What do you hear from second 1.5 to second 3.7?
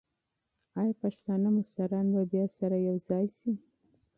مشران به بیا سره متحد شي؟